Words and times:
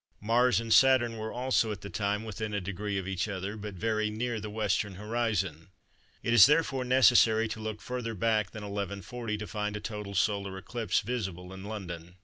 Mars 0.19 0.59
and 0.59 0.73
Saturn 0.73 1.17
were 1.17 1.31
also, 1.31 1.71
at 1.71 1.81
that 1.81 1.93
time, 1.93 2.23
within 2.23 2.55
a 2.55 2.59
degree 2.59 2.97
of 2.97 3.07
each 3.07 3.27
other, 3.27 3.55
but 3.55 3.75
very 3.75 4.09
near 4.09 4.39
the 4.39 4.49
western 4.49 4.95
horizon. 4.95 5.67
It 6.23 6.33
is 6.33 6.47
therefore 6.47 6.83
necessary 6.83 7.47
to 7.49 7.59
look 7.59 7.81
further 7.81 8.15
back 8.15 8.49
than 8.49 8.63
1140 8.63 9.37
to 9.37 9.45
find 9.45 9.77
a 9.77 9.79
total 9.79 10.15
solar 10.15 10.57
eclipse 10.57 11.01
visible 11.01 11.53
in 11.53 11.65
London. 11.65 12.15